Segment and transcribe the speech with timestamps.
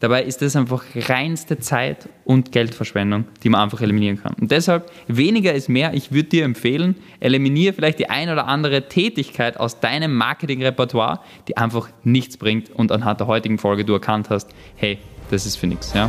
[0.00, 4.34] Dabei ist das einfach reinste Zeit- und Geldverschwendung, die man einfach eliminieren kann.
[4.40, 5.92] Und deshalb, weniger ist mehr.
[5.92, 11.56] Ich würde dir empfehlen, eliminiere vielleicht die ein oder andere Tätigkeit aus deinem Marketingrepertoire, die
[11.56, 14.98] einfach nichts bringt und anhand der heutigen Folge du erkannt hast, hey,
[15.30, 15.92] das ist für nichts.
[15.94, 16.08] Ja?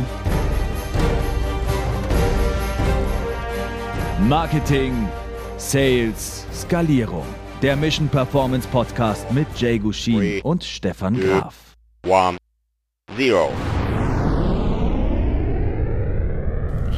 [4.28, 5.08] Marketing,
[5.56, 7.26] Sales, Skalierung.
[7.60, 11.76] Der Mission Performance Podcast mit Jay Gushin und Stefan Graf.
[12.06, 12.38] One,
[13.16, 13.50] zero.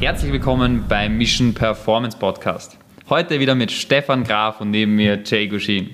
[0.03, 2.77] Herzlich willkommen beim Mission Performance Podcast.
[3.07, 5.91] Heute wieder mit Stefan Graf und neben mir Jay Gushin.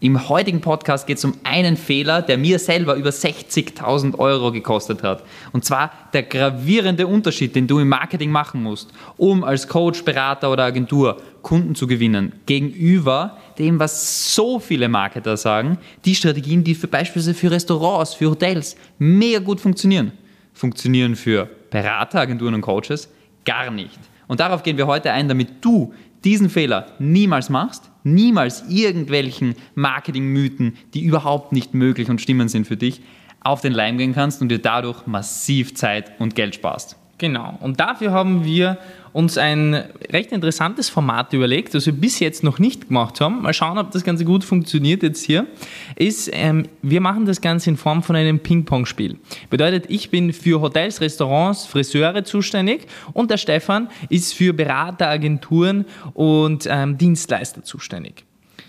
[0.00, 5.02] Im heutigen Podcast geht es um einen Fehler, der mir selber über 60.000 Euro gekostet
[5.02, 5.24] hat.
[5.52, 10.50] Und zwar der gravierende Unterschied, den du im Marketing machen musst, um als Coach, Berater
[10.50, 15.76] oder Agentur Kunden zu gewinnen, gegenüber dem, was so viele Marketer sagen,
[16.06, 20.12] die Strategien, die für beispielsweise für Restaurants, für Hotels mega gut funktionieren.
[20.54, 23.10] Funktionieren für Berater, Agenturen und Coaches
[23.44, 23.98] gar nicht.
[24.26, 25.92] Und darauf gehen wir heute ein, damit du
[26.24, 32.76] diesen Fehler niemals machst, niemals irgendwelchen Marketingmythen, die überhaupt nicht möglich und stimmen sind für
[32.76, 33.02] dich,
[33.40, 36.96] auf den Leim gehen kannst und dir dadurch massiv Zeit und Geld sparst.
[37.18, 37.56] Genau.
[37.60, 38.78] Und dafür haben wir
[39.12, 39.74] uns ein
[40.10, 43.42] recht interessantes Format überlegt, das wir bis jetzt noch nicht gemacht haben.
[43.42, 45.46] Mal schauen, ob das Ganze gut funktioniert jetzt hier.
[45.94, 49.16] Ist, ähm, wir machen das Ganze in Form von einem Ping-Pong-Spiel.
[49.50, 55.84] Bedeutet, ich bin für Hotels, Restaurants, Friseure zuständig und der Stefan ist für Berater, Agenturen
[56.14, 58.24] und ähm, Dienstleister zuständig.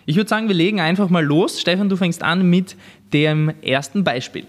[0.06, 1.60] Ich würde sagen, wir legen einfach mal los.
[1.60, 2.78] Stefan, du fängst an mit
[3.12, 4.46] dem ersten Beispiel.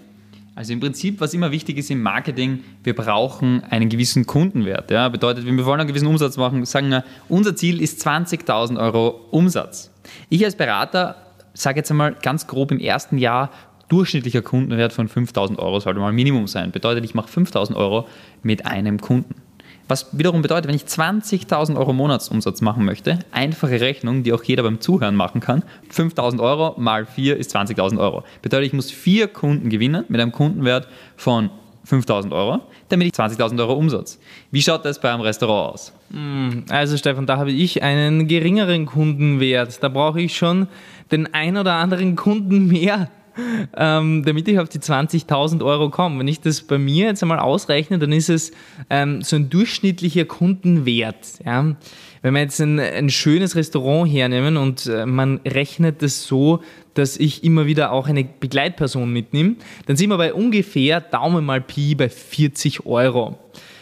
[0.57, 4.89] Also im Prinzip, was immer wichtig ist im Marketing, wir brauchen einen gewissen Kundenwert.
[4.89, 5.07] Ja?
[5.07, 9.27] Bedeutet, wenn wir wollen einen gewissen Umsatz machen, sagen wir, unser Ziel ist 20.000 Euro
[9.29, 9.91] Umsatz.
[10.29, 11.15] Ich als Berater
[11.53, 13.51] sage jetzt einmal ganz grob im ersten Jahr,
[13.89, 16.71] durchschnittlicher Kundenwert von 5.000 Euro sollte mal Minimum sein.
[16.71, 18.07] Bedeutet, ich mache 5.000 Euro
[18.41, 19.35] mit einem Kunden.
[19.87, 24.63] Was wiederum bedeutet, wenn ich 20.000 Euro Monatsumsatz machen möchte, einfache Rechnung, die auch jeder
[24.63, 25.63] beim Zuhören machen kann,
[25.93, 28.23] 5.000 Euro mal 4 ist 20.000 Euro.
[28.41, 31.49] Bedeutet, ich muss vier Kunden gewinnen mit einem Kundenwert von
[31.89, 34.19] 5.000 Euro, damit ich 20.000 Euro Umsatz.
[34.51, 35.93] Wie schaut das bei einem Restaurant aus?
[36.11, 39.81] Hm, also Stefan, da habe ich einen geringeren Kundenwert.
[39.81, 40.67] Da brauche ich schon
[41.11, 43.09] den ein oder anderen Kunden mehr
[43.75, 46.19] ähm, damit ich auf die 20.000 Euro komme.
[46.19, 48.51] Wenn ich das bei mir jetzt einmal ausrechne, dann ist es
[48.89, 51.39] ähm, so ein durchschnittlicher Kundenwert.
[51.45, 51.75] Ja?
[52.21, 56.61] Wenn wir jetzt ein, ein schönes Restaurant hernehmen und äh, man rechnet das so,
[56.93, 59.55] dass ich immer wieder auch eine Begleitperson mitnehme,
[59.85, 63.37] dann sind wir bei ungefähr Daumen mal Pi bei 40 Euro.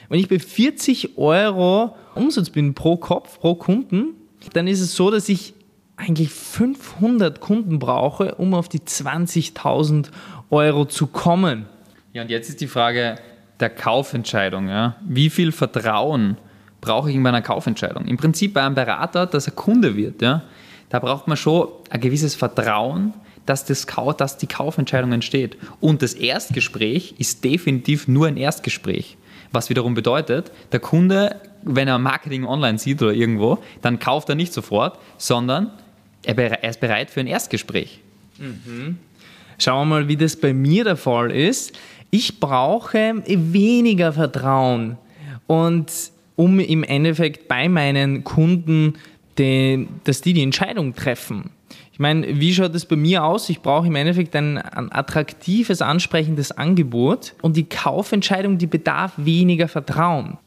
[0.10, 4.16] Wenn ich bei 40 Euro Umsatz bin pro Kopf, pro Kunden,
[4.54, 5.54] dann ist es so, dass ich
[5.98, 10.08] eigentlich 500 Kunden brauche, um auf die 20.000
[10.50, 11.66] Euro zu kommen.
[12.14, 13.18] Ja, und jetzt ist die Frage
[13.60, 14.68] der Kaufentscheidung.
[14.68, 14.96] Ja?
[15.02, 16.38] Wie viel Vertrauen
[16.82, 18.06] brauche ich in meiner Kaufentscheidung?
[18.06, 20.44] Im Prinzip bei einem Berater, dass er Kunde wird, ja?
[20.90, 23.14] da braucht man schon ein gewisses Vertrauen,
[23.46, 23.86] dass, das,
[24.18, 25.58] dass die Kaufentscheidung entsteht.
[25.80, 29.18] Und das Erstgespräch ist definitiv nur ein Erstgespräch.
[29.52, 34.36] Was wiederum bedeutet, der Kunde, wenn er Marketing online sieht oder irgendwo, dann kauft er
[34.36, 35.72] nicht sofort, sondern
[36.28, 38.00] er ist bereit für ein Erstgespräch.
[38.38, 38.98] Mhm.
[39.58, 41.78] Schauen wir mal, wie das bei mir der Fall ist.
[42.12, 44.98] Ich brauche weniger Vertrauen
[45.48, 45.92] und
[46.36, 48.96] um im Endeffekt bei meinen Kunden,
[49.38, 51.52] die, dass die die Entscheidung treffen.
[51.92, 53.50] Ich meine, wie schaut es bei mir aus?
[53.50, 59.70] Ich brauche im Endeffekt ein, ein, attraktives, ansprechendes Angebot und die Kaufentscheidung, die bedarf weniger
[59.70, 60.38] Vertrauen.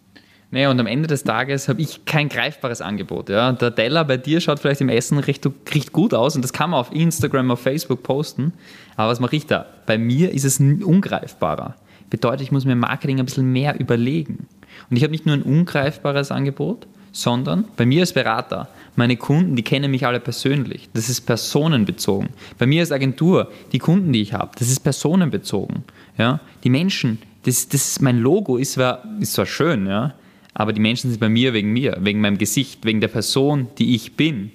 [0.50, 3.28] Naja, und am Ende des Tages habe ich kein greifbares Angebot.
[3.28, 3.52] Ja.
[3.52, 6.70] Der Teller bei dir schaut vielleicht im Essen recht, recht gut aus und das kann
[6.70, 8.54] man auf Instagram, auf Facebook posten.
[8.96, 9.66] Aber was mache ich da?
[9.84, 11.74] Bei mir ist es ungreifbarer.
[12.08, 14.46] Bedeutet, ich muss mir Marketing ein bisschen mehr überlegen.
[14.88, 19.54] Und ich habe nicht nur ein ungreifbares Angebot, sondern bei mir als Berater, meine Kunden,
[19.54, 20.88] die kennen mich alle persönlich.
[20.94, 22.30] Das ist personenbezogen.
[22.56, 25.84] Bei mir als Agentur, die Kunden, die ich habe, das ist personenbezogen.
[26.16, 26.40] Ja?
[26.64, 30.14] Die Menschen, das, das mein Logo, ist zwar, ist zwar schön, ja,
[30.58, 33.94] aber die Menschen sind bei mir wegen mir, wegen meinem Gesicht, wegen der Person, die
[33.94, 34.50] ich bin.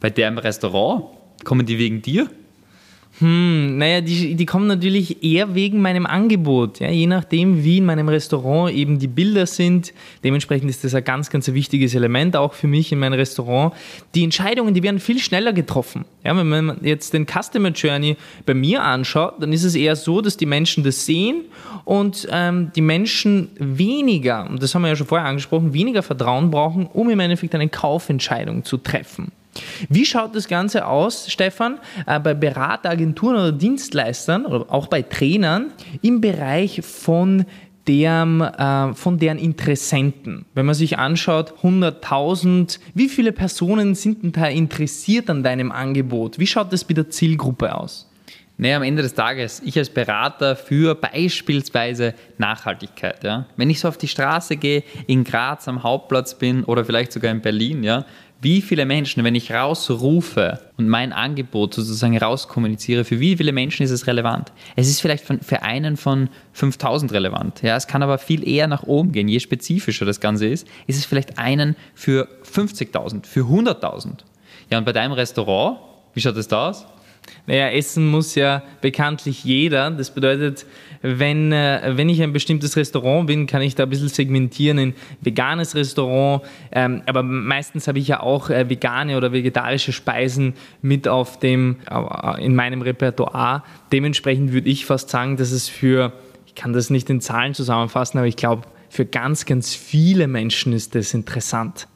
[0.00, 1.04] Bei der im Restaurant
[1.44, 2.30] kommen die wegen dir?
[3.18, 6.80] Hm, naja, die, die kommen natürlich eher wegen meinem Angebot.
[6.80, 9.94] Ja, je nachdem, wie in meinem Restaurant eben die Bilder sind.
[10.22, 13.72] Dementsprechend ist das ein ganz, ganz wichtiges Element auch für mich in meinem Restaurant.
[14.14, 16.04] Die Entscheidungen, die werden viel schneller getroffen.
[16.24, 20.20] Ja, wenn man jetzt den Customer Journey bei mir anschaut, dann ist es eher so,
[20.20, 21.44] dass die Menschen das sehen
[21.86, 26.50] und ähm, die Menschen weniger, und das haben wir ja schon vorher angesprochen, weniger Vertrauen
[26.50, 29.32] brauchen, um im Endeffekt eine Kaufentscheidung zu treffen.
[29.88, 35.72] Wie schaut das Ganze aus, Stefan, äh, bei Berateragenturen oder Dienstleistern oder auch bei Trainern
[36.02, 37.44] im Bereich von
[37.86, 40.44] deren, äh, von deren Interessenten.
[40.54, 46.38] Wenn man sich anschaut, 100.000, wie viele Personen sind denn da interessiert an deinem Angebot?
[46.38, 48.10] Wie schaut das mit der Zielgruppe aus?
[48.58, 53.22] Naja, am Ende des Tages, ich als Berater für beispielsweise Nachhaltigkeit.
[53.22, 53.44] Ja?
[53.56, 57.30] Wenn ich so auf die Straße gehe, in Graz am Hauptplatz bin oder vielleicht sogar
[57.30, 58.06] in Berlin, ja,
[58.40, 63.82] wie viele Menschen, wenn ich rausrufe und mein Angebot sozusagen rauskommuniziere, für wie viele Menschen
[63.82, 64.52] ist es relevant?
[64.76, 67.62] Es ist vielleicht für einen von 5000 relevant.
[67.62, 69.28] Ja, es kann aber viel eher nach oben gehen.
[69.28, 74.18] Je spezifischer das Ganze ist, ist es vielleicht einen für 50.000, für 100.000.
[74.70, 75.78] Ja, und bei deinem Restaurant,
[76.12, 76.86] wie schaut es da aus?
[77.46, 79.90] Naja, essen muss ja bekanntlich jeder.
[79.90, 80.66] Das bedeutet,
[81.02, 84.94] wenn, äh, wenn ich ein bestimmtes Restaurant bin, kann ich da ein bisschen segmentieren in
[85.20, 86.42] veganes Restaurant.
[86.72, 91.76] Ähm, aber meistens habe ich ja auch äh, vegane oder vegetarische Speisen mit auf dem,
[91.90, 93.62] äh, in meinem Repertoire.
[93.92, 96.12] Dementsprechend würde ich fast sagen, dass es für,
[96.46, 100.72] ich kann das nicht in Zahlen zusammenfassen, aber ich glaube, für ganz, ganz viele Menschen
[100.72, 101.86] ist das interessant.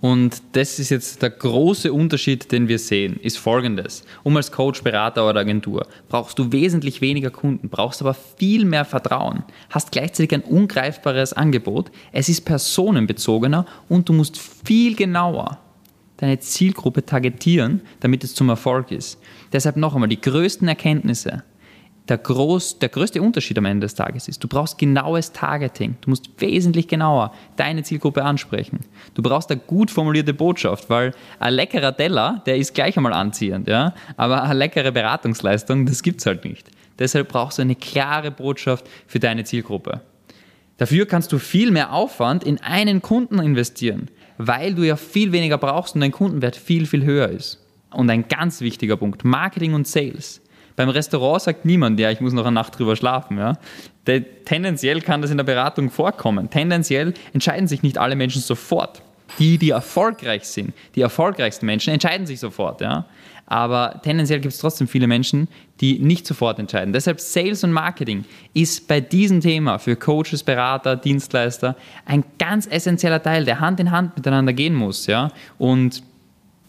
[0.00, 4.02] Und das ist jetzt der große Unterschied, den wir sehen, ist folgendes.
[4.22, 8.86] Um als Coach, Berater oder Agentur brauchst du wesentlich weniger Kunden, brauchst aber viel mehr
[8.86, 15.58] Vertrauen, hast gleichzeitig ein ungreifbares Angebot, es ist personenbezogener und du musst viel genauer
[16.16, 19.18] deine Zielgruppe targetieren, damit es zum Erfolg ist.
[19.52, 21.42] Deshalb noch einmal, die größten Erkenntnisse
[22.10, 25.96] der, groß, der größte Unterschied am Ende des Tages ist, du brauchst genaues Targeting.
[26.00, 28.80] Du musst wesentlich genauer deine Zielgruppe ansprechen.
[29.14, 33.68] Du brauchst eine gut formulierte Botschaft, weil ein leckerer Teller, der ist gleich einmal anziehend,
[33.68, 33.94] ja?
[34.16, 36.68] aber eine leckere Beratungsleistung, das gibt es halt nicht.
[36.98, 40.02] Deshalb brauchst du eine klare Botschaft für deine Zielgruppe.
[40.76, 45.58] Dafür kannst du viel mehr Aufwand in einen Kunden investieren, weil du ja viel weniger
[45.58, 47.64] brauchst und dein Kundenwert viel, viel höher ist.
[47.90, 50.40] Und ein ganz wichtiger Punkt, Marketing und Sales.
[50.80, 53.36] Beim Restaurant sagt niemand, ja, ich muss noch eine Nacht drüber schlafen.
[53.36, 53.58] Ja.
[54.46, 56.48] tendenziell kann das in der Beratung vorkommen.
[56.48, 59.02] Tendenziell entscheiden sich nicht alle Menschen sofort.
[59.38, 62.80] Die, die erfolgreich sind, die erfolgreichsten Menschen, entscheiden sich sofort.
[62.80, 63.04] Ja.
[63.44, 65.48] Aber tendenziell gibt es trotzdem viele Menschen,
[65.82, 66.94] die nicht sofort entscheiden.
[66.94, 68.24] Deshalb Sales und Marketing
[68.54, 73.90] ist bei diesem Thema für Coaches, Berater, Dienstleister ein ganz essentieller Teil, der Hand in
[73.90, 75.06] Hand miteinander gehen muss.
[75.06, 75.30] Ja.
[75.58, 76.02] Und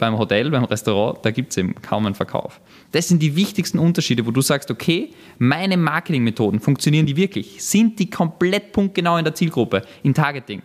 [0.02, 2.60] beim Hotel, beim Restaurant, da gibt es eben kaum einen Verkauf.
[2.90, 7.62] Das sind die wichtigsten Unterschiede, wo du sagst, okay, meine Marketingmethoden, funktionieren die wirklich?
[7.62, 10.62] Sind die komplett punktgenau in der Zielgruppe, in Targeting?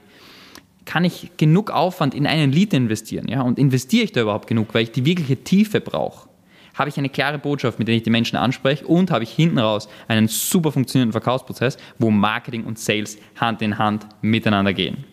[0.85, 3.27] Kann ich genug Aufwand in einen Lead investieren?
[3.27, 3.43] Ja?
[3.43, 6.27] Und investiere ich da überhaupt genug, weil ich die wirkliche Tiefe brauche?
[6.73, 9.59] Habe ich eine klare Botschaft, mit der ich die Menschen anspreche und habe ich hinten
[9.59, 15.05] raus einen super funktionierenden Verkaufsprozess, wo Marketing und Sales Hand in Hand miteinander gehen?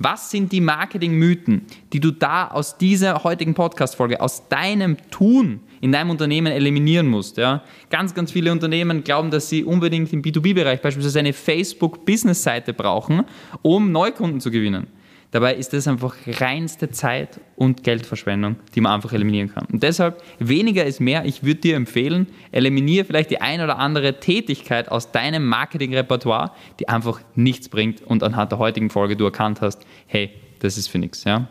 [0.00, 1.62] Was sind die Marketingmythen,
[1.92, 7.36] die du da aus dieser heutigen Podcast-Folge, aus deinem Tun in deinem Unternehmen eliminieren musst?
[7.36, 7.64] Ja?
[7.90, 13.24] Ganz, ganz viele Unternehmen glauben, dass sie unbedingt im B2B-Bereich beispielsweise eine Facebook-Business-Seite brauchen,
[13.62, 14.86] um Neukunden zu gewinnen.
[15.30, 19.66] Dabei ist das einfach reinste Zeit- und Geldverschwendung, die man einfach eliminieren kann.
[19.70, 21.26] Und deshalb, weniger ist mehr.
[21.26, 26.88] Ich würde dir empfehlen, eliminiere vielleicht die ein oder andere Tätigkeit aus deinem Marketing-Repertoire, die
[26.88, 30.30] einfach nichts bringt und anhand der heutigen Folge du erkannt hast, hey,
[30.60, 31.24] das ist für nichts.
[31.24, 31.48] Ja?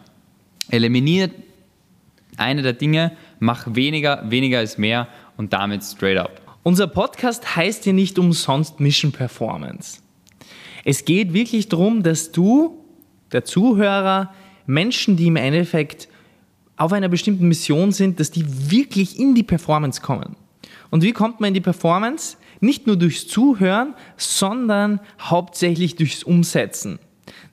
[0.69, 1.29] Eliminiere
[2.37, 5.07] eine der Dinge, mach weniger, weniger ist mehr
[5.37, 6.41] und damit straight up.
[6.63, 9.99] Unser Podcast heißt ja nicht umsonst Mission Performance.
[10.83, 12.83] Es geht wirklich darum, dass du
[13.31, 14.33] der Zuhörer,
[14.65, 16.07] Menschen, die im Endeffekt
[16.75, 20.35] auf einer bestimmten Mission sind, dass die wirklich in die Performance kommen.
[20.89, 22.37] Und wie kommt man in die Performance?
[22.59, 26.99] Nicht nur durchs Zuhören, sondern hauptsächlich durchs Umsetzen.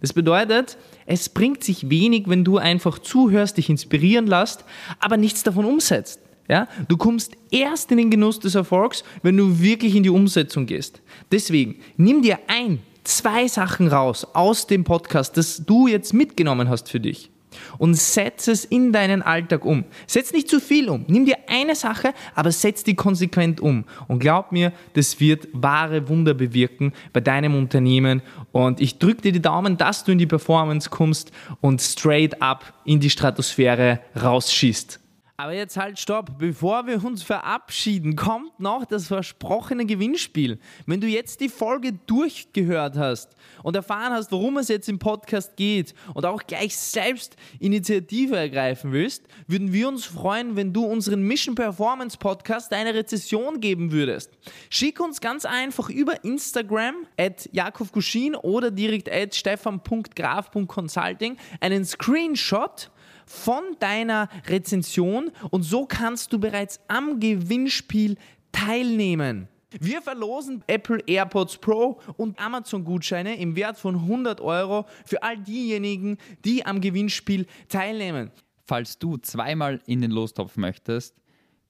[0.01, 0.77] Das bedeutet,
[1.07, 4.65] es bringt sich wenig, wenn du einfach zuhörst, dich inspirieren lässt,
[5.01, 6.21] aber nichts davon umsetzt.
[6.49, 6.69] Ja?
[6.89, 11.01] Du kommst erst in den Genuss des Erfolgs, wenn du wirklich in die Umsetzung gehst.
[11.33, 16.91] Deswegen, nimm dir ein, zwei Sachen raus aus dem Podcast, das du jetzt mitgenommen hast
[16.91, 17.31] für dich
[17.79, 19.85] und setz es in deinen Alltag um.
[20.07, 21.05] Setz nicht zu viel um.
[21.09, 23.85] Nimm dir eine Sache, aber setz die konsequent um.
[24.09, 28.23] Und glaub mir, das wird wahre Wunder bewirken bei deinem Unternehmen.
[28.53, 32.73] Und ich drücke dir die Daumen, dass du in die Performance kommst und straight up
[32.85, 35.01] in die Stratosphäre rausschießt.
[35.37, 40.61] Aber jetzt halt stopp, bevor wir uns verabschieden, kommt noch das versprochene Gewinnspiel.
[40.87, 45.57] Wenn du jetzt die Folge durchgehört hast und erfahren hast, worum es jetzt im Podcast
[45.57, 51.23] geht und auch gleich selbst Initiative ergreifen willst, würden wir uns freuen, wenn du unseren
[51.23, 54.31] Mission Performance Podcast eine Rezession geben würdest.
[54.71, 62.93] Schick uns ganz einfach über Instagram at Jakov Guschin oder direkt at stefan.graf.consulting einen Screenshot
[63.27, 68.17] von deiner Rezension und so kannst du bereits am Gewinnspiel
[68.53, 69.49] teilnehmen.
[69.81, 76.19] Wir verlosen Apple AirPods Pro und Amazon-Gutscheine im Wert von 100 Euro für all diejenigen,
[76.45, 78.31] die am Gewinnspiel teilnehmen.
[78.67, 81.17] Falls du zweimal in den Lostopf möchtest,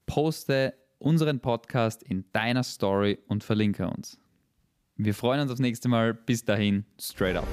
[0.06, 4.18] poste unseren Podcast in deiner Story und verlinke uns.
[4.96, 6.14] Wir freuen uns aufs nächste Mal.
[6.14, 7.48] Bis dahin, straight up.